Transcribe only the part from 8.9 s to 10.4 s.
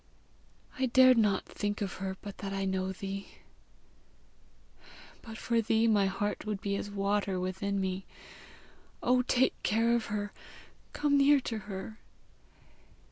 Oh, take care of her,